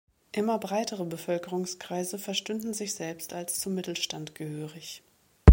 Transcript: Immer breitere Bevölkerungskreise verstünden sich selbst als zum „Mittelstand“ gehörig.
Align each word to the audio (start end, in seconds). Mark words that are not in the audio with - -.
Immer 0.31 0.57
breitere 0.57 1.05
Bevölkerungskreise 1.05 2.17
verstünden 2.17 2.73
sich 2.73 2.95
selbst 2.95 3.33
als 3.33 3.59
zum 3.59 3.75
„Mittelstand“ 3.75 4.33
gehörig. 4.33 5.03